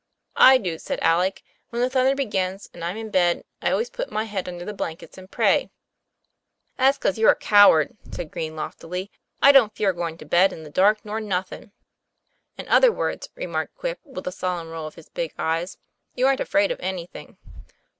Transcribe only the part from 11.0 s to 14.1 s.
nor nothin'." :< In other words," remarked Quip,